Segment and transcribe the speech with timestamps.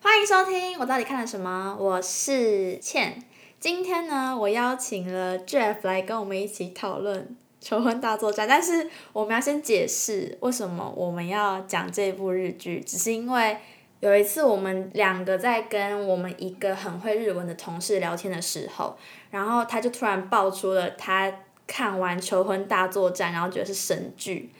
[0.00, 1.76] 欢迎收听，我到底看了什么？
[1.76, 3.20] 我是倩。
[3.58, 7.20] 今天呢，我邀请了 Jeff 来跟我们一起讨论
[7.60, 13.58] 《求婚大作战》，但是我们要先解释为什么我们要讲这部日剧，只是因为
[13.98, 18.96] 有一次我们两个在跟我们一个很会日文的同事聊天的时候，
[19.32, 21.32] 然后他就突然爆出了他
[21.66, 24.52] 看完《求婚大作战》，然后觉得是神剧。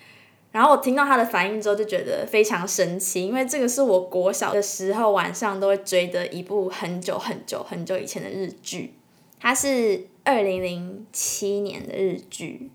[0.50, 8.94] 然后我听到他的反应之后，就觉得非常神奇，因为这个是我国小的时候晚上都会追的一部很久很久很久以前的日剧，
[9.38, 12.70] 它是二零零七年的日剧。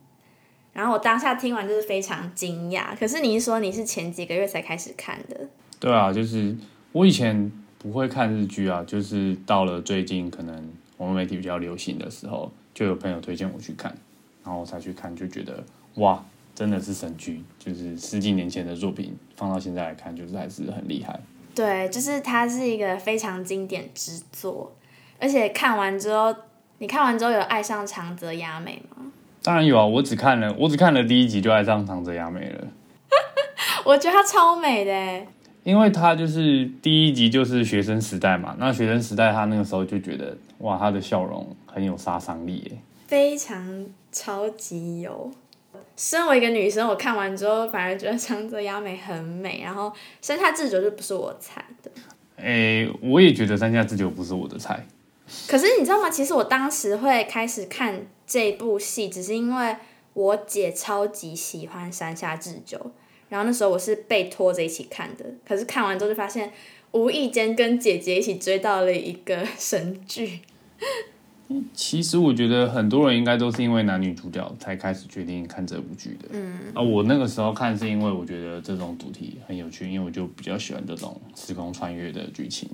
[0.72, 2.96] 然后我当下听完就是非常惊讶。
[2.96, 5.48] 可是你是说你是前几个月才开始看的？
[5.80, 6.56] 对啊，就是
[6.92, 10.56] 我以前不会看日剧啊，就是到了最近可能
[10.98, 13.96] 网络媒体比较流行的时候，就有朋友推荐我去看，
[14.44, 15.64] 然后我才去看，就觉得
[15.96, 16.24] 哇。
[16.56, 21.20] 真的是神剧，就是十几年前的作品，放到现在来看，就是还是很厉害。
[21.56, 24.72] 对，就是它是一个非常经典之作，
[25.20, 26.36] 而且看完之后，
[26.80, 29.12] 你看完之后有爱上长泽雅美吗？
[29.42, 32.68] 当然有啊，我只看了，我只看了第一集就爱上长泽雅美了。
[33.86, 35.28] 我觉得她超美的，
[35.64, 45.32] 因为她就是第一集就是学生时代嘛，那学生时代她那个时候就觉得哇，她的笑容很有杀伤力，耶，非常超级有。
[45.96, 51.92] 身为一个女生，我看完之后反而觉得长泽雅美很美，然后山下智久就不是我菜的。
[52.38, 54.86] 诶，我也觉得山下智久不是我的菜。
[55.48, 56.10] 可是你知道吗？
[56.10, 59.76] 其实我当时会开始看这部戏，只是因为
[60.14, 62.92] 我姐超级喜欢山下智久，
[63.30, 65.26] 然后那时候我是被拖着一起看的。
[65.48, 66.52] 可是看完之后就发现，
[66.92, 70.42] 无意间跟姐姐一起追到了一个神剧。
[71.74, 76.30] 其实我觉得很多人应该都是因为男女主角才开始决定看这部剧的。
[76.32, 82.70] 嗯，啊，我那个时候看是因为我觉得这种主题很有趣，因为我就比较喜欢这种时空穿越的剧情。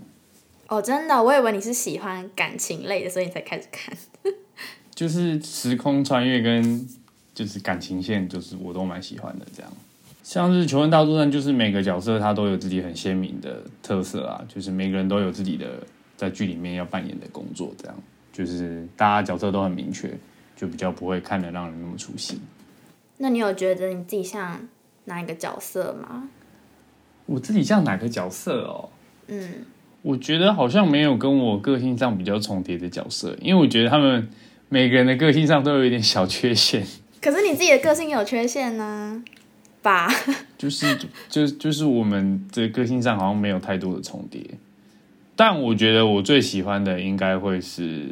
[0.67, 3.97] 哦，真的，我以为你是喜欢感情类的，所以你才开始看。
[4.93, 6.87] 就是时空穿越跟
[7.33, 9.45] 就是感情线，就是我都蛮喜欢的。
[9.51, 9.71] 这样，
[10.23, 15.83] 像是《求婚大作战》，就是每个角色他都有自己很鲜明的特色啊，就是每个人都有自己的
[16.15, 17.95] 在剧里面要扮演的工作，这样。
[18.31, 20.09] 就是大家角色都很明确，
[20.55, 22.39] 就比较不会看得让人那么出戏。
[23.17, 24.59] 那你有觉得你自己像
[25.05, 26.29] 哪一个角色吗？
[27.25, 28.89] 我自己像哪个角色哦？
[29.27, 29.65] 嗯，
[30.01, 34.29] 我觉得好像没有跟我个性上比较重叠的角色，因为我觉得他们
[34.69, 36.85] 每个人的个性上都有一点小缺陷。
[37.21, 39.23] 可是你自己的个性有缺陷呢？
[39.81, 40.09] 吧？
[40.57, 40.97] 就是
[41.29, 44.41] 就就是我们的个性上好像没有太多的重叠。
[45.39, 48.09] 但我觉得我最喜欢的应该会是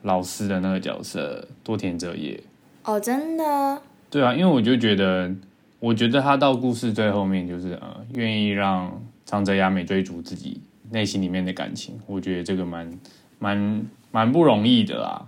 [0.00, 2.42] 老师的那个角色多田哲也。
[2.84, 3.82] 哦，真的？
[4.08, 5.30] 对啊，因为我就觉得，
[5.78, 12.98] 我觉得他到故事最后面，就是呃，愿意让长泽雅美追逐自己内心里面的感情，我觉得这个蛮
[13.38, 15.26] 蛮蛮不容易的啦。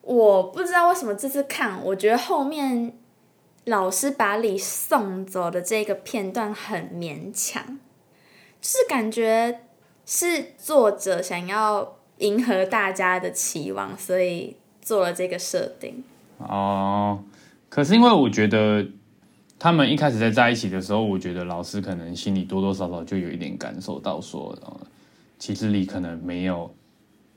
[0.00, 2.94] 我不知道为什么这次看，我觉得后面
[3.66, 7.78] 老师把李送走的这个片段很勉强，
[8.58, 9.64] 就是感觉。
[10.10, 16.02] 是作者想要迎合大家的期望，所以做了这个设定。
[16.38, 17.22] 哦，
[17.68, 18.86] 可是因为我觉得
[19.58, 24.58] 他们一开始在在一起的时候，我觉得老师可能心里多多少少就有一点感受到，说，
[25.38, 26.74] 其实你可能没有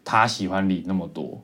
[0.05, 1.41] 他喜欢你那么多，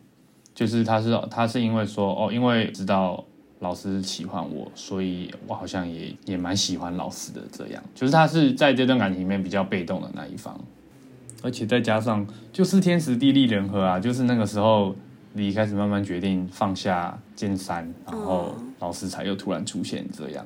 [0.55, 3.21] 就是他是他是因为说，哦，因为知道
[3.59, 10.57] 老师喜欢我，所以我好像也也蛮喜欢老师的这样，就是他是在这段感情里面比较被动的那一方。
[11.47, 14.93] 而且再加上，就是天时地利人和啊，就是那个时候，
[15.31, 20.45] 你开始慢慢决定放下剑山，然后老师才又突然出现，这样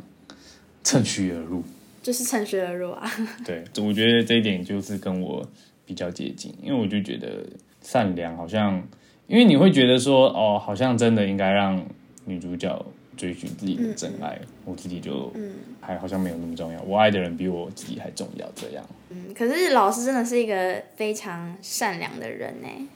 [0.84, 1.64] 趁虚而入，
[2.04, 3.12] 就是趁虚而入啊。
[3.44, 5.44] 对，我觉得这一点就是跟我
[5.88, 7.44] 比较接近，因为我就觉得
[7.82, 8.80] 善良好像，
[9.26, 11.84] 因为你会觉得说，哦，好像真的应该让
[12.26, 12.86] 女主角。
[13.22, 15.32] 追寻自己的真爱，我自己就
[15.80, 16.82] 还好像没有那么重要。
[16.82, 18.84] 我爱的人比我自己还重要，这样。
[19.10, 22.90] 嗯，可是老师真的是一个非常善良的人呢。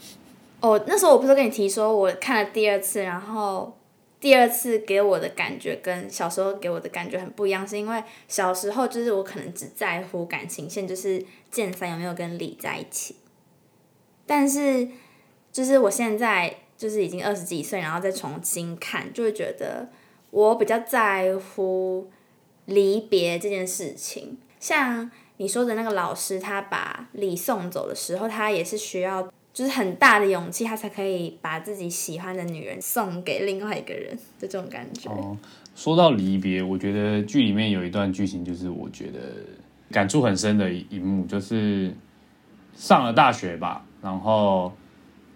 [0.61, 3.77] 哦，那时候我不是跟你提说，我看了第二次，然后
[4.19, 13.17] 第二次给我的感觉跟小时候给我的感觉很不一样，是因为小时候就是我可能只在乎感情线，就是剑三有没有跟李在一起。
[14.25, 14.87] 但是
[15.51, 19.87] 就是我现在就是已经二十几岁，然后再重新看，就会觉得。
[20.35, 22.09] 我比较在乎
[22.65, 29.23] 离别这件事情，像你说的那个老师，他把礼送走的时候，他也是需要
[29.53, 35.09] 就是很大的勇气，他才可以把自己喜欢的女人送给另外一个人的这种感觉。
[35.09, 35.37] 哦，
[35.73, 39.19] 说到离别，我觉得剧里面有一段剧情，就是我觉得
[39.89, 41.95] 感触很深的一幕，就是
[42.75, 44.73] 上了大学吧，然后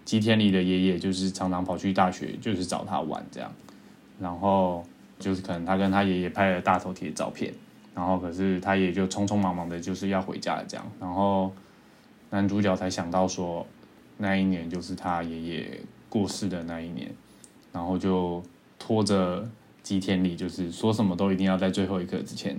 [0.04, 3.50] 吉田里的爷爷就是常常跑去大学，就是找他玩这样，
[4.20, 4.84] 然后
[5.18, 7.52] 就是可能他跟他爷爷拍了大头贴照片，
[7.94, 11.50] 然后可是他也就匆匆忙忙的就是要回家了这样，然后
[12.30, 13.66] 男主角才想到说
[14.18, 17.10] 那一年就是他爷爷过世的那一年，
[17.72, 18.42] 然后就
[18.78, 19.48] 拖着
[19.82, 22.58] 吉田里，就是说什么都一定要在最后一刻之前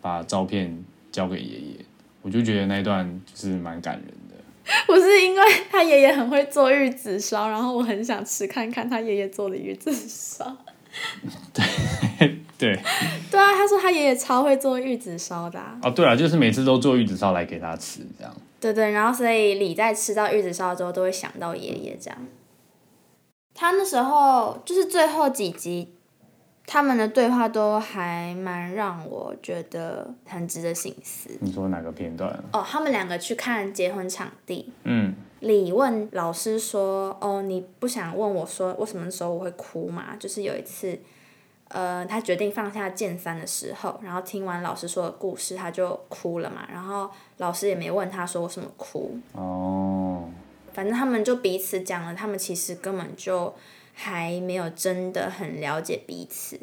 [0.00, 1.76] 把照片交给爷爷。
[2.20, 4.34] 我就觉得那一段就是蛮感人的。
[4.86, 10.56] 不是因为他爷爷很会做玉子烧，然后我很想吃看看他爷爷做的玉子烧。
[11.52, 11.64] 对
[12.58, 12.80] 对
[13.30, 15.78] 对啊，他说他爷爷超会做玉子烧的、啊。
[15.82, 18.34] 哦，对啊，就是每次都做玉子烧来给他吃，这样。
[18.60, 22.18] 对对，然后所以李在吃到玉子烧之后，都会想到爷爷这样。
[23.54, 25.94] 他那时候就是最后几集，
[26.66, 31.30] 他们的对话都还蛮让我觉得很值得醒思。
[31.40, 32.32] 你说哪个片段？
[32.52, 40.98] 哦，他们两个去看结婚场地，嗯，李问老师说：“哦，你不想问我说为什么时候我会哭吗？”就是有一次，
[41.68, 46.66] 呃，他决定放下剑三的时候，然后听完老师说的故事，他就哭了嘛。
[46.70, 50.28] 然后老师也没问他说为什么哭，哦，
[50.72, 53.54] 反正他们就彼此讲了，他们其实根本就
[53.94, 56.58] 还没有真的很了解彼此。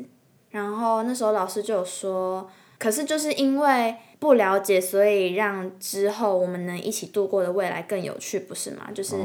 [0.50, 2.50] 然后那时候老师就有说，
[2.86, 8.92] 可是就是因为不了解，所以让之后我们能一起度过的未来更有趣，不是吗？
[8.94, 9.16] 就是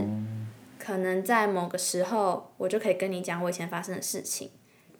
[0.79, 4.49] 可能在某个时候，我就可以跟你讲我以前发生的事情，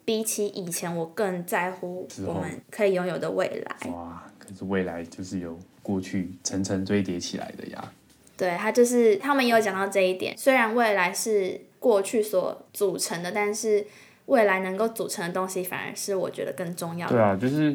[0.05, 3.91] 比起以前，我更在乎我们可以拥有的未来。
[3.91, 7.93] 哇，可是未来就是由过去层层堆叠起来的呀。
[8.37, 13.87] 对他就是他们也有讲到这一点，虽然未来是过去所组成的，但是
[14.27, 17.15] 未来能够组成的东西，反而是我觉得更重要的。
[17.15, 17.75] 对啊，就是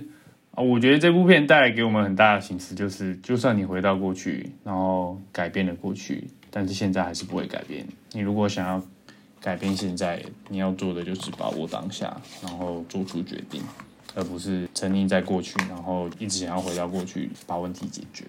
[0.56, 7.86] 啊，我觉得这部片带来给我们很大的形式，就是就算你回到过去，然后改变了过去，但是现在还是不会改变。
[8.14, 8.82] 你如果想要
[9.42, 13.62] 改变现在，你要做的就是把握当下，然后做出决定，
[14.16, 18.24] 而不是沉溺在过去，然后一直想要回到过去把问题解决。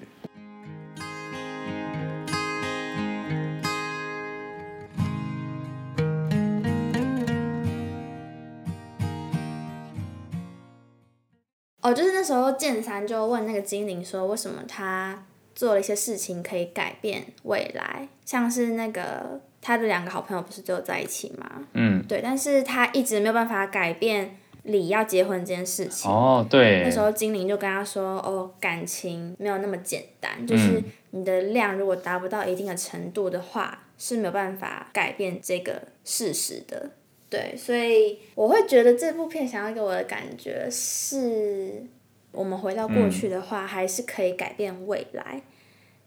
[11.96, 21.66] 就是那时候剑三就问那个精灵说，为什么他做了一些事情可以改变未来，像是那个他的两个好朋友不是最后在一起吗？
[21.72, 26.10] 嗯，对，但是他一直没有办法改变李要结婚这件事情。
[26.10, 30.82] 哦，对，那时候精灵就跟他说：“哦，感情没有那么简单，就是
[31.12, 36.90] 你的量如果达不到一定的程度的话，是没有办法改变这个事实的。”
[37.36, 41.84] 对，所以我会觉得这部片想要给我的感觉是，
[42.32, 45.42] 我们回到过去的话，还是可以改变未来，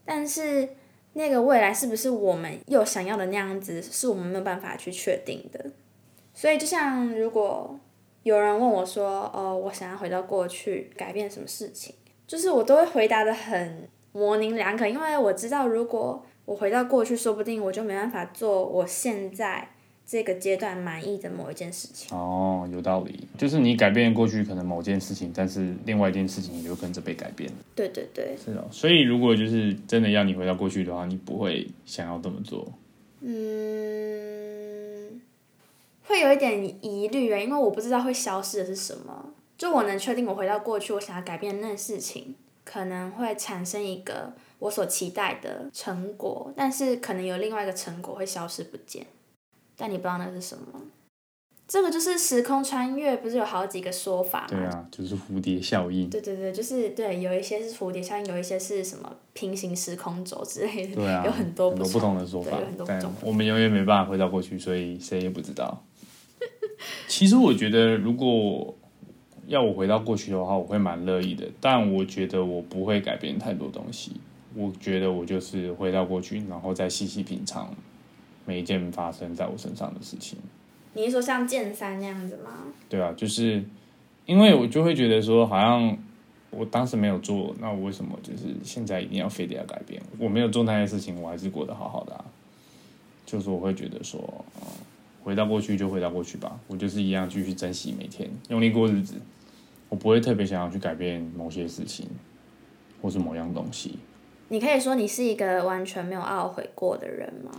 [0.04, 0.70] 但是
[1.14, 5.64] 那个未来是不是我们又想要的那样子，是我们没有办法去确定的。
[6.34, 7.80] 所以，就像如果
[8.24, 11.94] 有人问我说：“哦，我想要回到过去改变什么事情？”
[12.26, 19.70] 就是我都会回答的很模棱两可，因为我知道如果我回到过去，说不定我就没办法做我现在
[20.10, 22.18] 这个阶段满意的某一件事情。
[22.18, 27.48] 哦，有道理，就是你改变过去可能某件事情，但是另外一件事情也有跟着被改变。
[27.76, 32.68] 对对对，是哦，所以如果就是真的要你回到过去的话，你不会想要这么做。
[33.22, 35.22] 嗯，
[36.06, 39.32] 会有一点疑虑啊，因为我不知道会消失的是什么。
[39.60, 49.06] 就我能确定，我回到过去，我想要改变那事情，可能会产生一个我所期待的成果，但是可能有另外一个成果会消失不见，
[49.80, 50.64] 但你不知道那是什么。
[51.68, 54.48] 这个就是时空穿越，不是有好几个说法吗？
[54.50, 56.10] 对啊，就是蝴蝶效应。
[56.10, 63.14] 对对对，就是对，有一些是蝴蝶效应，有一些是什么平行时空轴之类的，对啊，有很多很多不同的说法有很，多不但同。
[63.22, 65.84] 我们永远没办法回到过去，所以谁也不知道。
[67.08, 68.76] 其实我觉得，如果
[69.46, 74.14] 要我回到过去的话，我会蛮乐意的，但我觉得我不会改变太多东西。
[74.56, 77.72] 我觉得我就是回到过去，然后再细细品尝
[78.50, 80.40] 每一件发生在我身上的事情。
[80.94, 82.50] 你是说像剑三那样子吗？
[82.90, 83.64] 对啊，就是
[84.26, 85.96] 因为我就会觉得说，好像
[86.50, 90.02] 我当时没有做，那我为什么就是现在一定要非得要改变？
[90.18, 92.26] 我没有做那些事情，我还是过得好好的啊。
[93.24, 94.20] 就是我会觉得说，
[94.62, 94.68] 嗯，
[95.24, 99.14] 回到过去就回到过去吧，我就是一样继续珍惜每天，用力过日子。
[99.90, 102.08] 我不会特别想要去改变某些事情，
[103.00, 104.00] 或是某样东西。
[104.48, 107.52] 你可以说你是一个完全没有懊悔过的人吗？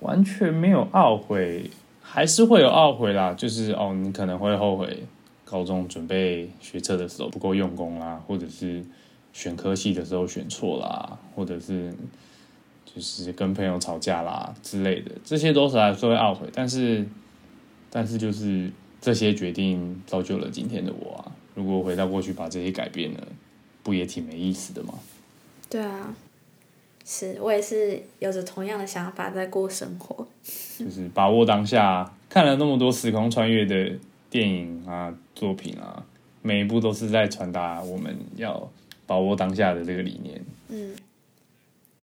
[0.00, 1.68] 完全没有懊悔，
[2.00, 3.34] 还是会有懊悔啦。
[3.34, 5.04] 就是哦，你可能会后悔
[5.44, 8.84] 高中准备学车的时候不够用功啦，或者是
[9.32, 11.92] 选科系的时候选错啦，或者是
[12.84, 17.06] 就是跟朋友吵架啦之类的，这些都是还是会懊悔，但是
[17.90, 18.70] 但是就是
[19.00, 21.32] 这些决定造就了今天的我啊。
[21.54, 23.26] 如果回到过去把这些改变了，
[23.82, 24.94] 不也挺没意思的吗？
[25.68, 26.14] 对啊，
[27.04, 30.26] 是我也是有着同样的想法在过生活。
[30.78, 33.92] 就是把握当下，看了那么多时空穿越的
[34.30, 36.04] 电影啊作品啊，
[36.42, 38.70] 每一部都是在传达我们要
[39.06, 40.40] 把握当下的这个理念。
[40.68, 40.94] 嗯，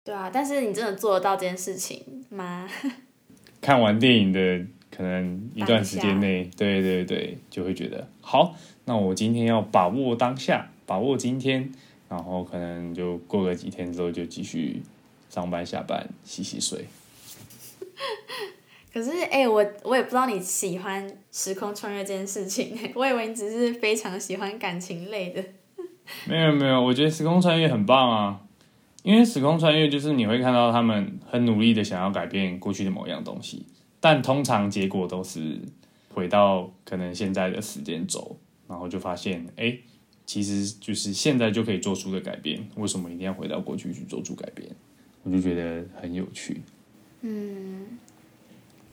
[0.04, 2.68] 对啊，但是你真的做得到这件事情吗？
[3.60, 8.54] 看完电影的可能一段时间内，对对对，就会觉得好，
[8.84, 11.72] 那我今天要把握当下，把握今天，
[12.08, 14.82] 然后可能就过个几天之后就继续
[15.28, 16.86] 上班下班洗洗睡。
[18.92, 25.44] 可是，哎、我我也不知道你喜欢时空穿越这件事情， 我以为你只是非常喜欢感情类的。
[26.26, 28.40] 没有没有，我觉得时空穿越很棒啊，
[29.02, 33.66] 因为时空穿越就是你会看到他们很努力的想要改变过去的某样东西，
[34.00, 35.60] 但通常结果都是
[36.14, 39.76] 回到可能现在的时间轴，然后就发现，哎，
[40.28, 44.68] 其实就是现在就可以做出的改变，为什么一定要回到过去去做出改变？
[45.22, 46.60] 我就觉得很有趣。
[47.22, 47.86] 嗯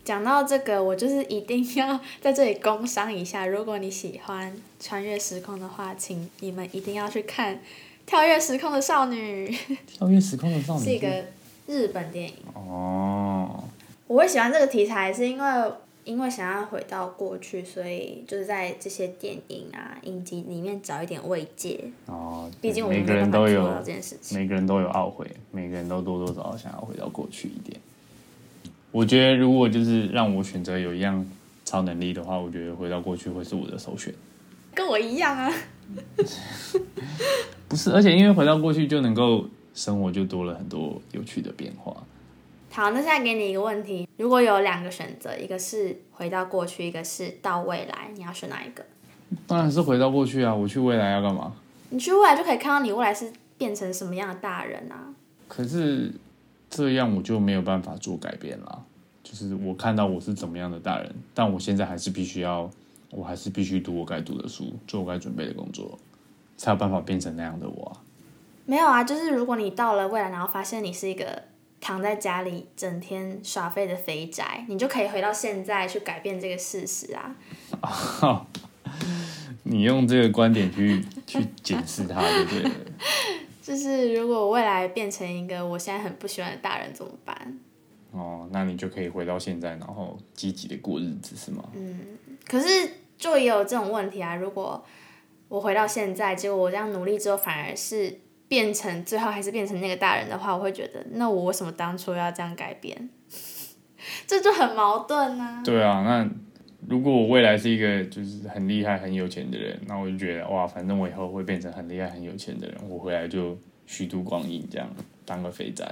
[0.05, 3.45] 讲到这个，我就是一定要 在这里工商一下。
[3.45, 7.55] 如果你喜欢穿越时空的话，请你们一定要去看
[8.05, 9.49] 《跳跃时空的少女》，
[9.85, 11.25] 跳跃时空的少女是一个
[11.67, 12.35] 日本电影。
[12.53, 13.65] 哦，
[14.07, 15.71] 我会喜欢这个题材，是因为
[16.05, 21.83] 因为想要回到过去，所以就是在这些电影啊、影集里面找一点慰藉。
[22.05, 24.37] 哦，毕竟我每们每个人都有这件事情。
[24.37, 27.79] 每个人都有懊悔，每个人都多多少少想要回到过去一点。
[28.91, 31.25] 我觉得如果就是让我选择有一样
[31.65, 34.13] 超能力的话，我觉得回到过去会是我的首选。
[34.75, 35.51] 跟我一样啊。
[37.67, 41.95] 不是，而且因为回到过去就能够生活就多了很多有趣的变化。
[42.75, 48.85] 好，那现在给你一个问题：如果有两个选择，一个是回到过去，一个是到未来，你要选哪一个？
[49.47, 50.53] 当然是回到过去啊！
[50.53, 51.53] 我去未来要干嘛？
[51.91, 55.07] 你去未来就可以看到你未来是变成什么样的大人啊。
[55.47, 56.11] 可是
[56.69, 58.83] 这样我就没有办法做改变了。
[59.23, 62.69] 就是我看到我是怎么样的大人，但我现在还是必须要，
[63.09, 65.97] 我还是必须读我该读的书，做我该准备的工作，
[66.57, 68.03] 才有办法变成那样的我啊。
[68.65, 71.41] 没有啊，就是如果你到了未来，然后发现你是一个
[71.85, 77.35] 躺在家里整天耍废的肥宅，你就可以回到现在去改变这个事实啊。
[79.61, 82.71] 你用这个观点去去检视它，对不对？
[83.61, 87.59] 就是如果我未来变成一个我现在很不喜欢的大人怎么办？
[88.13, 91.63] 哦，那你就可以回到现在，然后积极的过日子，是吗？
[91.75, 91.99] 嗯
[92.47, 94.83] 可是就也有这种问题啊，如果
[95.49, 103.09] 我回到现在，结果我这样努力之后，反而是变成最后还是变成那个大人的话，我会觉得，那我为什么当初要这样改变？
[104.27, 105.61] 这就很矛盾啊。
[105.63, 106.29] 对啊，那
[106.87, 114.87] 如果我未来是一个就是很厉害、很有钱的人，那我就觉得哇，反正我以后会变成很厉害、很有钱的人，我回来就虚度光阴，这样
[115.25, 115.87] 当个肥宅。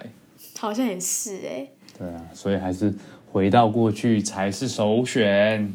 [0.59, 1.67] 好像也是哎、
[1.97, 2.93] 对啊，所以还是
[3.31, 5.73] 回到过去才是首选。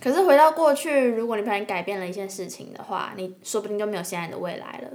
[0.00, 4.90] 可是回到过去，如果你不小心改变了一件事情的话，你说不定就没有现在的未来了。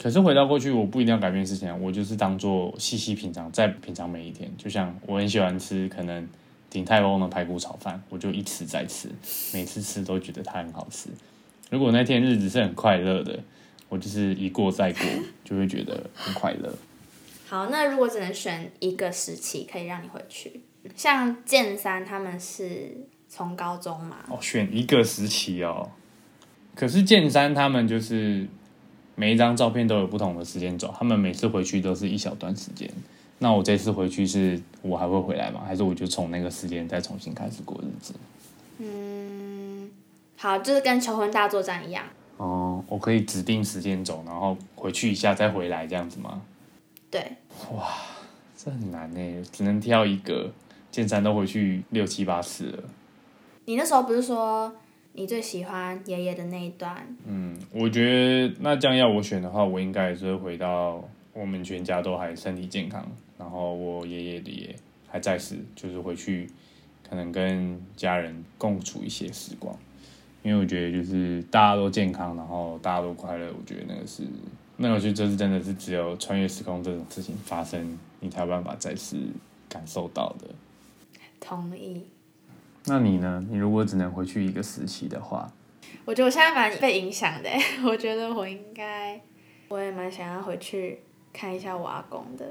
[0.00, 4.48] 可是回到过去，我不一定要改变事情啊，我就是当做细细品尝，再品尝每一天。
[4.56, 6.28] 就像我很喜欢吃可能
[6.70, 9.08] 鼎泰丰的排骨炒饭，我就一吃再吃，
[9.52, 11.08] 每次吃都觉得它很好吃。
[11.70, 13.40] 如果那天日子是很快乐的，
[13.88, 15.02] 我就是一过再过，
[15.44, 16.72] 就会觉得很快乐。
[17.48, 20.60] 好，那如果只能选一个时期可以让你回去，
[20.94, 22.96] 像剑三他们是
[23.28, 25.90] 从高中嘛，哦，选一个时期哦。
[26.74, 28.46] 可是剑三他们就是
[29.18, 32.88] 每一张照片都有不同的时间轴，他们每次回去都是一小段时间。
[33.40, 35.62] 那我这次回去是我还会回来吗？
[35.66, 38.14] 还是我就从那个时间再重新开始过日子？
[38.78, 39.90] 嗯
[40.36, 42.04] 好，就是跟求婚大作战一样。
[42.36, 46.40] 哦，我可以指定时间轴，然后回去一下再回来这样子吗？
[47.10, 47.32] 对，
[47.72, 47.88] 哇
[48.56, 50.52] 这很难呢，只能挑一个。
[50.90, 52.82] 剑山都回去六七八次了。
[53.66, 54.74] 你那时候不是说
[55.18, 57.04] 你最喜欢爷爷的那一段？
[57.26, 63.04] 嗯，我觉得那这样要我选的话，我应该也是会回到我们全家都还身体健康，
[63.36, 64.72] 然后我爷爷的也
[65.08, 66.48] 还在世，就是回去
[67.10, 69.76] 可能跟家人共处一些时光。
[70.44, 74.22] 因为我觉得就是大家都健康，然后大家都快乐，我觉得那个是
[74.76, 79.18] 那个我觉得这是真的是只有穿越时空这种事情发生，你才有办法再次
[79.68, 80.46] 感受到的。
[81.40, 82.06] 同意。
[82.88, 83.44] 那你呢？
[83.50, 85.46] 你如果只能回去一个时期的话，
[86.06, 87.50] 我觉得我现在蛮被影响的，
[87.84, 89.20] 我觉得我应该，
[89.68, 92.46] 我也蛮想要回去看一下我阿公的。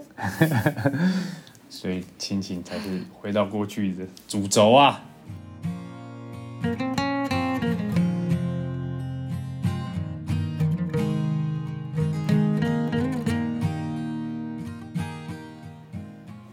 [1.70, 5.02] 所以亲情才是回到过去的主轴啊。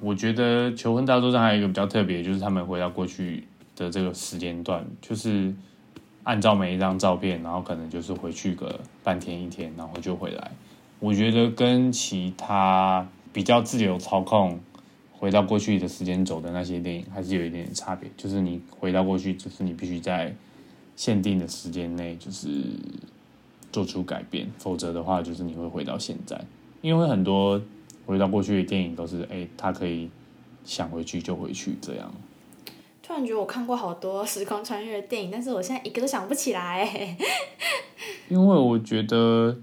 [0.00, 3.44] 我觉得《求婚大作战》还有一个比较特别，就是他们回到过去
[3.76, 5.54] 的这个时间段，就是
[6.22, 10.50] 按照每一张照片，然后可能就是回去个半天一天，然后就回来。
[11.00, 14.58] 我觉得跟其他比较自由操控
[15.12, 18.10] 回到过去的时间轴的那些电影还是有一点点差别。
[18.16, 20.34] 就是你回到过去，就是你必须在
[20.96, 22.48] 限定的时间内，就是
[23.72, 26.40] 做出改变，否则的话，就是你会回到现在。
[26.80, 27.60] 因为很多
[28.06, 30.08] 回到过去的电影都是，哎，他可以
[30.64, 32.14] 想回去就回去这样。
[33.06, 37.16] 突然觉得我看过好多时空穿越的电影，但是我现在一个都想不起来。
[38.28, 39.54] 因为我觉得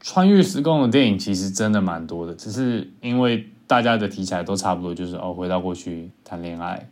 [0.00, 6.88] 穿越时空的电影其实真的蛮多的，只是因为大家的题材都差不多，就是哦回到过去谈恋爱，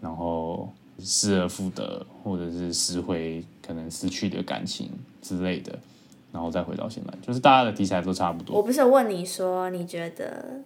[0.00, 4.88] 然后失而复得，或者是拾回可能失去的感情
[5.20, 5.76] 之类的，
[6.30, 8.56] 然后再回到现在，就是大家的题材都差不多。
[8.56, 10.60] 我不是有问你说，你觉得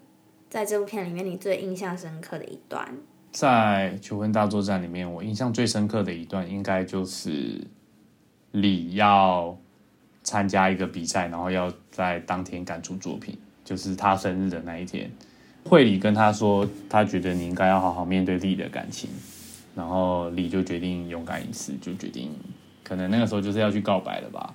[0.50, 2.94] 在这部片里面你最印象深刻的一段？
[3.35, 7.67] 在《求婚大作战》里面，我印象最深刻的一段，应该就是
[8.53, 9.59] 李要
[10.23, 15.11] 参加一个比赛，然后要在当天赶出作品，就是他生日的那一天。
[15.64, 19.11] 惠理跟他说，他觉得你应该要好好面对自己的感情，
[19.75, 22.31] 然后李就决定勇敢一次，就决定
[22.85, 24.55] 可能那个时候就是要去告白了吧。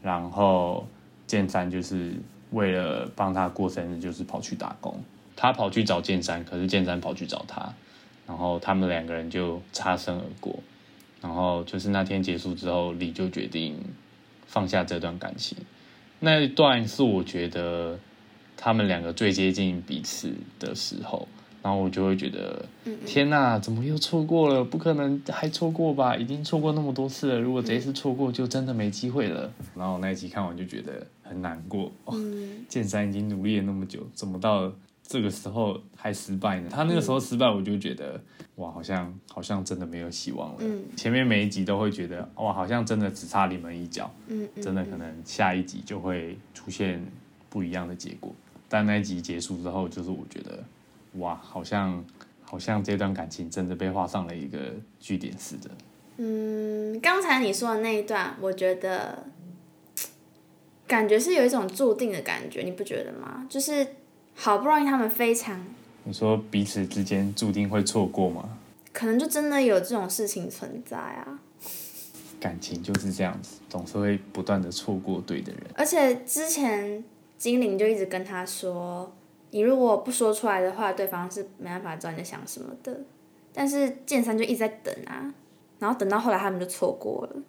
[0.00, 0.88] 然后
[1.26, 2.14] 剑三就是
[2.52, 4.98] 为了帮他过生日，就是跑去打工。
[5.36, 7.70] 他跑去找剑三，可是剑三跑去找他。
[8.26, 10.58] 然后他们两个人就擦身而过，
[11.20, 13.76] 然后就是那天结束之后，李就决定
[14.46, 15.58] 放下这段感情。
[16.20, 17.98] 那一段是我觉得
[18.56, 21.28] 他们两个最接近彼此的时候，
[21.62, 22.64] 然后我就会觉得，
[23.04, 24.64] 天哪，怎么又错过了？
[24.64, 26.16] 不可能还错过吧？
[26.16, 29.52] 已经错过那么多次了，如果这一次错过，就真的没机会了。
[29.76, 31.92] 然后那一集看完就觉得很难过。
[32.06, 32.16] 哦，
[32.68, 34.72] 剑三已经努力了那么久，怎么到？
[35.06, 36.68] 这个时候还失败呢？
[36.72, 38.18] 他那个时候失败，我就觉得
[38.56, 40.60] 哇，好像好像真的没有希望了。
[40.96, 44.10] 前面每一集都会觉得哇，好像真的只差临门一脚。
[44.28, 47.04] 嗯真的可能下一集就会出现
[47.50, 48.34] 不一样的结果。
[48.66, 50.64] 但那一集结束之后，就是我觉得
[51.18, 52.02] 哇，好像
[52.42, 54.58] 好像这段感情真的被画上了一个
[54.98, 55.70] 句点似的。
[56.16, 59.26] 嗯，刚才你说的那一段，我觉得
[60.86, 63.46] 感觉是有一种注定的感觉，你不觉得吗？
[63.50, 63.86] 就是。
[64.34, 65.64] 好不容易他们非常，
[66.04, 68.58] 你说彼此之间注定会错过吗？
[68.92, 71.38] 可能就真的有这种事情存在啊。
[72.38, 75.62] 感情就是这样子，总是会不断的错过对的人。
[75.74, 77.02] 而且之前
[77.38, 79.10] 精灵就一直跟他说，
[79.50, 83.00] 你如果不说出来的话，对方是没办法知道你在想什么的。
[83.54, 85.32] 但是剑三就一直在等啊，
[85.78, 87.42] 然后等到后来他们就错过了。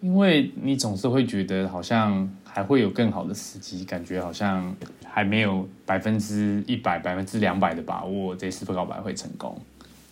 [0.00, 9.60] 因为你总是会觉得好像还会有更好的时机，感觉好像还没有百分之一百、百分之两百的把握这次告白会成功，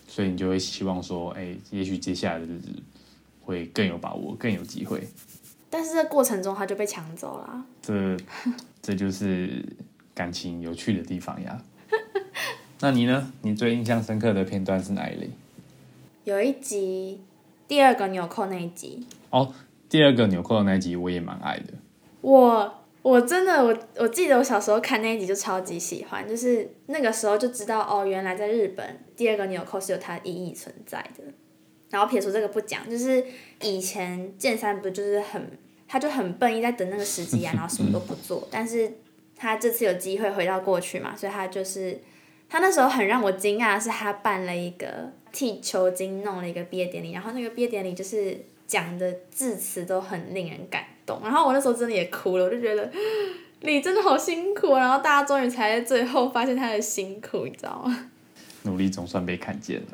[0.07, 2.69] 所以你就会希望说，哎，也许接下来的日子
[3.41, 5.09] 会更有把握，更有机会。
[5.71, 7.65] 但是这过程中他就被抢走了。
[7.81, 8.15] 这
[8.83, 9.65] 这就是
[10.15, 11.59] 感情有趣的地方呀。
[12.81, 13.33] 那你呢？
[13.41, 15.31] 你最印象深刻的片段是哪一类？
[16.25, 17.23] 有一集，
[17.67, 19.07] 第二个纽扣那一集。
[19.31, 19.55] 哦。
[19.87, 21.73] 第二个纽扣的那集我也蛮爱的，
[22.25, 31.23] 我我真的我我记得我小时候看那一集就超级喜欢，就是那个时候就知道哦，原来在日本第二个纽扣是有它的意义存在的。
[31.91, 33.23] 然后撇除这个不讲，就是
[33.61, 35.51] 以前剑三不就是很
[35.87, 38.49] 他就很笨，一在等那个时机啊，然后什么都不做。
[38.51, 38.91] 但是
[39.37, 42.01] 他这次有机会回到过去嘛，所以他就是
[42.49, 48.47] 他那时候很让我惊讶的是，他办了一个替球精弄了一个毕业典礼，然后那个毕业典礼就是。
[48.67, 52.91] 讲的字词都很令人感动，然后我那时候真的也哭了，我就觉得
[53.61, 58.11] 你真的好辛苦，然后大家终于才在最后发现他的辛苦，你知道吗？
[58.63, 59.87] 努力总算被看见了。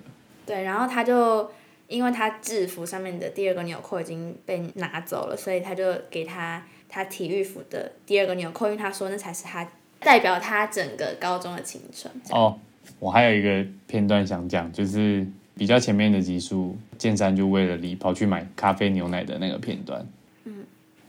[0.46, 1.50] 对，然后他就
[1.88, 9.68] 因为他制服上面的第二个纽扣已经被拿走了，所以他就给他他体育服的第二个纽扣，因为他说那才是他
[10.00, 12.12] 代表他整个高中的青春。
[12.30, 12.58] 哦，
[12.98, 15.26] 我还有一个片段想讲，就是。
[15.58, 20.06] 比较前面的集数，剑山就为了你跑去买咖啡牛奶的那个片段。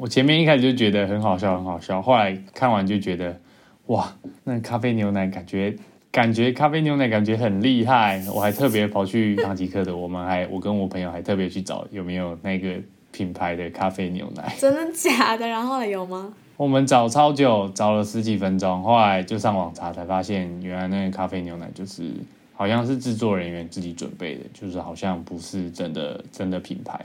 [0.01, 2.01] 嗯，我前面一开始就觉得很好笑，很好笑。
[2.01, 3.39] 后来看完就觉得，
[3.85, 4.11] 哇，
[4.43, 5.75] 那咖啡牛奶感觉
[6.11, 8.23] 感觉咖啡牛奶感觉很厉害。
[8.33, 12.75] 我还特别跑去唐吉诃德，我们还我跟我朋友还特别去找有没有那个
[13.11, 14.55] 品牌的咖啡牛奶。
[14.57, 15.47] 真的假的？
[15.47, 16.33] 然后有吗？
[16.57, 22.11] 我们找超久，找了十几分钟，后来就上网查才发现，原来那个咖啡牛奶就是
[22.53, 26.99] 好像是制作人员自己准备的，就是好像不是真的真的品牌。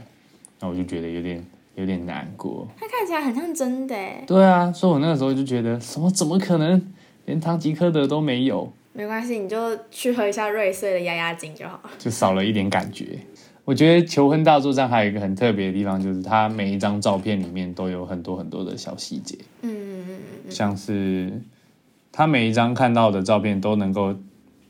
[0.60, 1.42] 那我就觉得有点
[1.76, 2.66] 有点难过。
[2.76, 4.24] 他看起来很像真的哎。
[4.26, 6.92] 对啊，所以我那个时候就觉得，什么怎么可能，
[7.24, 8.72] 连堂吉诃德都没有？
[8.92, 11.78] 没关系，你就去喝一下瑞穗的压压惊就好。
[11.98, 13.18] 就少了一点感觉。
[13.64, 19.36] 我觉得《求婚大作战》还有一个很特别的地方，就是它每一张照片里面都有很多很多的小细节。
[19.62, 20.50] 嗯嗯嗯嗯。
[20.50, 21.42] 像是
[22.12, 24.14] 他每一张看到的照片都能够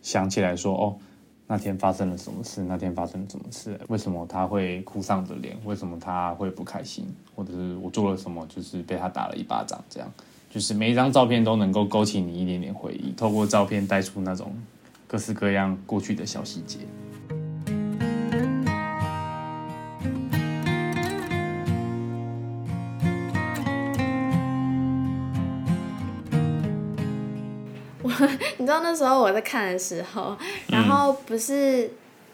[0.00, 0.96] 想起来说，哦，
[1.48, 2.62] 那天发生了什么事？
[2.64, 3.78] 那天发生了什么事？
[3.88, 5.56] 为什么他会哭丧着脸？
[5.64, 7.06] 为什么他会不开心？
[7.34, 9.82] 或者是我做了什么，就是被他打了一巴掌？
[9.88, 10.12] 这样，
[10.50, 14.52] 就是每一张照片都能够勾起你一点点回忆，透过照片带出那种
[15.06, 16.78] 各式各样过去的小细节。
[28.58, 30.36] 你知道那时候我在看的时候，
[30.68, 31.90] 然后不是，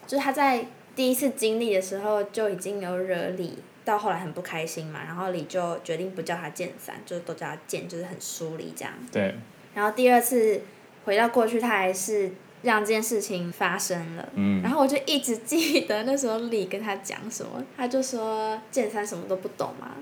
[0.06, 8.92] 就是他在第一次经历的时候就已经有惹李，到后来很不开心嘛，然后李就决定不叫他剑三，就是都叫他剑，就是很疏离这样。
[9.10, 9.34] 对。
[9.74, 10.60] 然后第二次
[11.04, 12.30] 回到过去，他还是
[12.62, 14.28] 让这件事情发生了。
[14.34, 14.60] 嗯。
[14.62, 19.92] 然后我就一直记得那时候李跟他讲什么，他就说剑三什么都不懂嘛。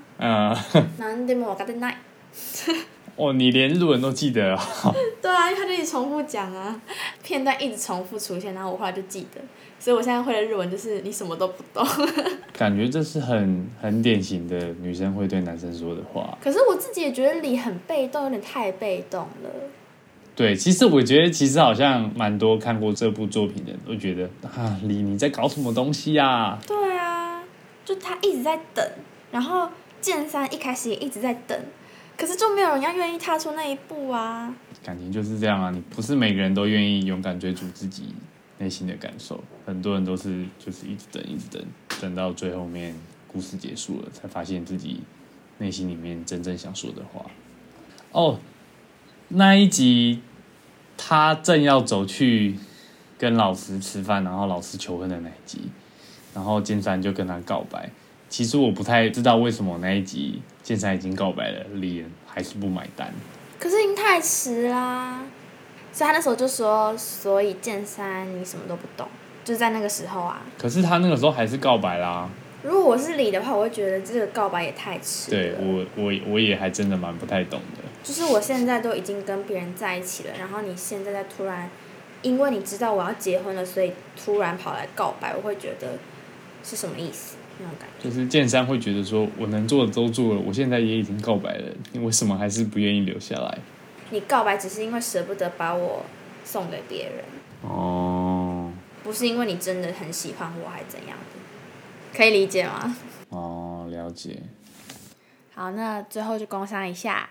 [3.15, 4.63] 哦，你连日文都记得啊？
[5.21, 6.81] 对啊，因为他就一直重复讲啊，
[7.23, 9.41] 片段一直重复出现，然后我后来就记得，
[9.79, 11.85] 所以我现在会的日文就是你什么都不懂。
[12.57, 16.37] 感觉这是很很典型的女生会对男生说的话。
[16.41, 19.49] 可是我自己也觉得你很被动，有点太被动了。
[20.33, 26.57] 对，其实我觉得其实好像蛮多看过这部作品的人都觉得啊，李你在搞什么东西呀？
[26.65, 27.43] 对啊，
[27.85, 28.83] 就他一直在等，
[29.31, 29.67] 然后
[29.99, 31.59] 剑三一开始也一直在等。
[32.17, 34.53] 可是就没有人要愿意踏出那一步啊！
[34.83, 38.13] 感情就是这样啊，你不是每个人都愿意勇敢追逐自己
[38.59, 41.63] 内心的感受，很多人都是就是一直等，一直等，
[41.99, 42.95] 等到最后面
[43.27, 45.01] 故事结束了，才发现自己
[45.57, 47.25] 内心里面真正想说的话。
[48.11, 48.39] 哦，
[49.29, 50.21] 那一集
[50.97, 52.55] 他正要走去
[53.17, 55.69] 跟老师吃饭，然后老师求婚的那一集，
[56.33, 57.89] 然后金山就跟他告白。
[58.31, 63.13] 其实我不太知道为什么那一集剑三已经告白了，李岩还是不买单。
[63.59, 65.21] 可是已经太迟啦，
[65.91, 69.05] 所以他那时候就说：“所以剑三你什么都不懂。”
[69.43, 70.41] 就在那个时候啊。
[70.57, 72.29] 可是他那个时候还是告白啦。
[72.63, 75.29] 如果我是李的话，我会觉得这个告白也太迟。
[75.29, 77.83] 对我，我我也还真的蛮不太懂的。
[78.01, 81.69] 就是我现在都已经跟别人在一起了，然后你现在在突然，
[82.21, 85.97] 因为你知道我要结婚了，所以突然跑来告白，我会觉得
[86.63, 87.35] 是什么意思？
[87.99, 93.59] 就是剑山会觉得说，我能做的都做了，我现在也已经告白了，你为什么还是不愿意留下来？
[94.09, 96.03] 你告白只是因为舍不得把我
[96.43, 97.23] 送给别人
[97.61, 98.71] 哦，
[99.03, 102.17] 不是因为你真的很喜欢我，还怎样的？
[102.17, 102.95] 可以理解吗？
[103.29, 104.41] 哦，了解。
[105.53, 107.29] 好，那最后就工商一下，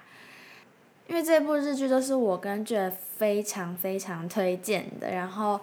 [1.08, 5.60] 因为这部日剧都是我跟 Jeff 非常非常推荐的，然后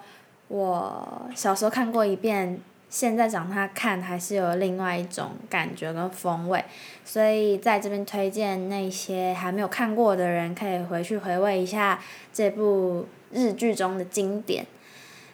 [0.48, 2.60] 我小时候看过一遍。
[2.90, 6.64] 现在长大看还是有另外一种感觉跟风味，
[7.04, 12.00] 所以在这边推荐那些还没有看过的人，可以回去回味一下
[12.32, 14.66] 这部日剧中的经典。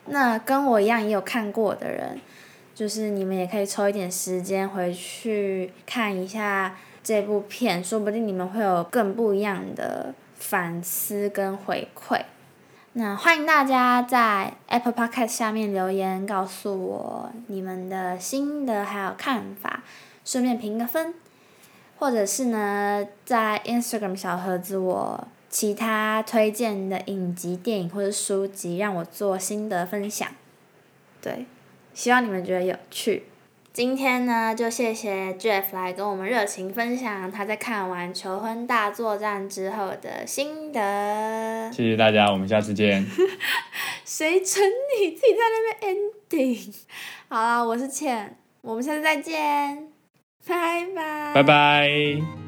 [0.07, 2.21] 那跟我一样也有看过的人，
[2.75, 12.21] 就是你们也可以抽一点时间回去看一下这部片，说不定你们会有更不一样的反思跟回馈。
[12.96, 19.83] 那欢迎大家在 Apple Podcast 下面留言，告诉我你们的心得还有看法，
[20.24, 21.12] 顺便评个分，
[21.98, 30.28] 或者是呢，在 Instagram 小盒子我其他推荐的影集、电影或者书籍，让我做心得分享。
[31.20, 31.46] 对，
[31.94, 33.24] 希望你们觉得有趣。
[33.75, 41.73] 今天呢，就谢谢 Jeff 来跟我们热情分享他在看完《求婚大作战》之后的心得。
[41.73, 43.05] 谢谢大家，我们下次见。
[44.07, 44.65] 谁准
[45.01, 46.77] 你自己在那边 ending？
[47.27, 49.89] 好了，我是倩，我们下次再见，
[50.47, 51.35] 拜拜。
[51.35, 52.43] 拜拜。